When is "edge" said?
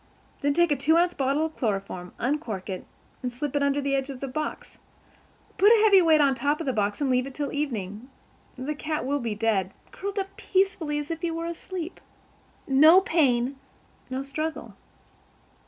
3.93-4.09